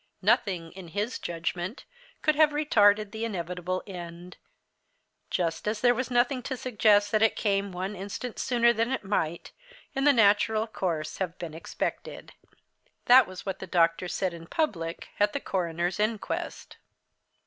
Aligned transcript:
Nothing, 0.23 0.71
in 0.71 0.87
his 0.87 1.19
judgment, 1.19 1.85
could 2.23 2.33
have 2.33 2.49
retarded 2.53 3.11
the 3.11 3.23
inevitable 3.23 3.83
end; 3.85 4.35
just 5.29 5.67
as 5.67 5.79
there 5.81 5.93
was 5.93 6.09
nothing 6.09 6.41
to 6.41 6.57
suggest 6.57 7.11
that 7.11 7.21
it 7.21 7.35
came 7.35 7.71
one 7.71 7.95
instant 7.95 8.39
sooner 8.39 8.73
than 8.73 8.97
might, 9.03 9.51
in 9.93 10.03
the 10.05 10.11
natural 10.11 10.65
course, 10.65 11.19
have 11.19 11.37
been 11.37 11.53
expected. 11.53 12.33
That 13.05 13.27
was 13.27 13.45
what 13.45 13.59
the 13.59 13.67
doctor 13.67 14.07
said 14.07 14.33
in 14.33 14.47
public, 14.47 15.09
at 15.19 15.33
the 15.33 15.39
coroner's 15.39 15.99
inquest. 15.99 16.77